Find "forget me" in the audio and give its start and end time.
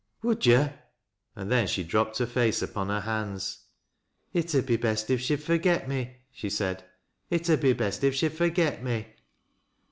5.43-6.21, 8.33-9.13